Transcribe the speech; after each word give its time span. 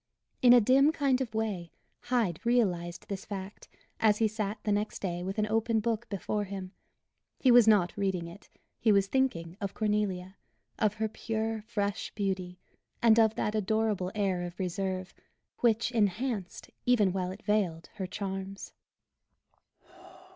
In 0.41 0.51
a 0.51 0.59
dim 0.59 0.91
kind 0.91 1.21
of 1.21 1.35
way 1.35 1.71
Hyde 2.05 2.39
realized 2.43 3.07
this 3.07 3.23
fact 3.23 3.67
as 3.99 4.17
he 4.17 4.27
sat 4.27 4.57
the 4.63 4.71
next 4.71 4.97
day 4.97 5.21
with 5.21 5.37
an 5.37 5.45
open 5.45 5.79
book 5.79 6.09
before 6.09 6.45
him. 6.45 6.71
He 7.39 7.51
was 7.51 7.67
not 7.67 7.95
reading 7.95 8.25
it; 8.27 8.49
he 8.79 8.91
was 8.91 9.05
thinking 9.05 9.57
of 9.61 9.75
Cornelia 9.75 10.37
of 10.79 10.95
her 10.95 11.07
pure, 11.07 11.61
fresh 11.67 12.09
beauty; 12.15 12.59
and 12.99 13.19
of 13.19 13.35
that 13.35 13.53
adorable 13.53 14.11
air 14.15 14.41
of 14.41 14.57
reserve, 14.57 15.13
which 15.59 15.91
enhanced, 15.91 16.71
even 16.87 17.13
while 17.13 17.29
it 17.29 17.43
veiled 17.43 17.91
her 17.97 18.07
charms. 18.07 18.73